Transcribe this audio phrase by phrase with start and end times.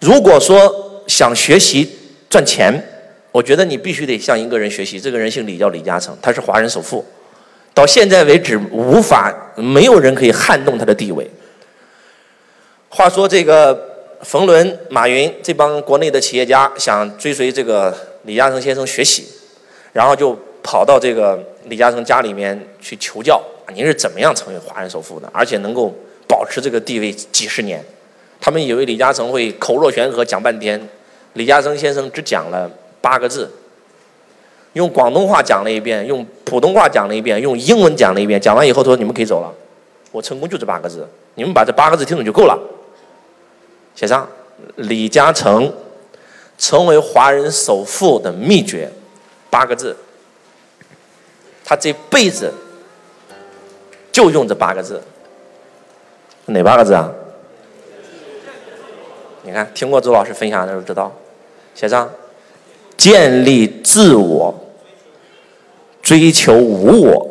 [0.00, 1.98] 如果说想学习
[2.28, 2.82] 赚钱，
[3.32, 4.98] 我觉得你必须得向一个人学习。
[4.98, 7.04] 这个人姓李，叫李嘉诚，他是华人首富，
[7.74, 11.30] 到现在为止无法没有人可以撼动他的地位。
[12.88, 13.78] 话说这个
[14.22, 17.94] 冯仑、马云这帮国内的企业家想追随这个
[18.24, 19.26] 李嘉诚先生学习，
[19.92, 23.40] 然后就跑到这个李嘉诚家里面去求教：
[23.74, 25.94] 您是怎么样成为华人首富的，而且能够
[26.26, 27.84] 保持这个地位几十年？
[28.40, 30.80] 他们以为李嘉诚会口若悬河讲半天，
[31.34, 33.50] 李嘉诚先生只讲了八个字，
[34.72, 38.40] 用广东话讲了一遍，用普通话讲了一遍，用英文讲了一遍。
[38.40, 39.52] 讲完以后他说：“你们可以走了，
[40.10, 42.58] 我成功就这八个字，你们把这八个字听懂就够了。”
[43.94, 44.26] 写上
[44.76, 45.70] 李嘉诚
[46.56, 48.90] 成为华人首富的秘诀，
[49.50, 49.94] 八个字。
[51.64, 52.52] 他这辈子
[54.10, 55.00] 就用这八个字，
[56.46, 57.12] 哪八个字啊？
[59.42, 61.10] 你看，听过周老师分享的都知道，
[61.74, 62.10] 写上
[62.96, 64.54] 建立自我，
[66.02, 67.29] 追求无我，